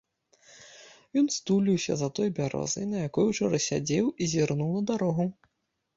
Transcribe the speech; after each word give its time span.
Ён 1.21 1.27
стуліўся 1.35 1.93
за 2.01 2.09
той 2.19 2.29
бярозай, 2.41 2.89
на 2.95 3.03
якой 3.09 3.25
учора 3.35 3.57
сядзеў, 3.67 4.05
і 4.21 4.31
зірнуў 4.33 4.71
на 4.79 4.87
дарогу. 4.95 5.29